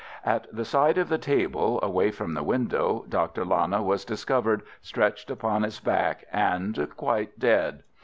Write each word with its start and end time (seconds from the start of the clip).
At 0.25 0.47
the 0.51 0.65
side 0.65 0.97
of 0.97 1.09
the 1.09 1.19
table, 1.19 1.79
away 1.83 2.09
from 2.09 2.33
the 2.33 2.41
window, 2.41 3.05
Dr. 3.07 3.45
Lana 3.45 3.83
was 3.83 4.03
discovered 4.03 4.63
stretched 4.81 5.29
upon 5.29 5.61
his 5.61 5.79
back 5.79 6.25
and 6.31 6.87
quite 6.97 7.37
dead. 7.37 7.83